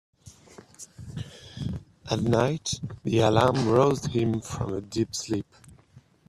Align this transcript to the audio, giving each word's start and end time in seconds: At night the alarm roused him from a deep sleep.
At 2.09 2.21
night 2.23 2.79
the 3.03 3.19
alarm 3.19 3.67
roused 3.69 4.07
him 4.07 4.39
from 4.41 4.73
a 4.73 4.81
deep 4.81 5.13
sleep. 5.15 5.45